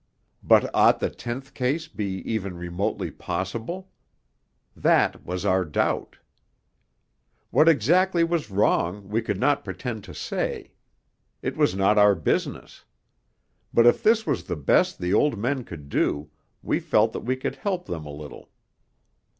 [0.41, 3.91] But ought the tenth case to be even remotely possible?
[4.75, 6.17] That was our doubt.
[7.51, 10.71] What exactly was wrong we could not pretend to say.
[11.43, 12.83] It was not our business.
[13.71, 16.31] But if this was the best the old men could do,
[16.63, 18.49] we felt that we could help them a little.